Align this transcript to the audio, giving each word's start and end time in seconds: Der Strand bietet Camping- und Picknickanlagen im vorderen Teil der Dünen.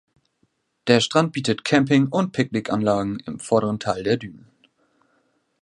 Der 0.87 0.99
Strand 0.99 1.31
bietet 1.31 1.63
Camping- 1.63 2.07
und 2.07 2.31
Picknickanlagen 2.31 3.19
im 3.27 3.39
vorderen 3.39 3.77
Teil 3.79 4.01
der 4.03 4.17
Dünen. 4.17 4.47